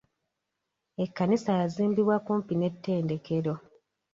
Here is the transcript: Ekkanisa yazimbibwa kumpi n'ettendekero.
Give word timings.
Ekkanisa 1.03 1.51
yazimbibwa 1.61 2.15
kumpi 2.25 2.53
n'ettendekero. 2.57 3.53